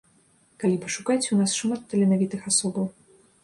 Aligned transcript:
Калі 0.63 0.79
пашукаць, 0.85 1.27
у 1.35 1.39
нас 1.43 1.55
шмат 1.59 1.87
таленавітых 1.91 2.51
асобаў. 2.53 2.93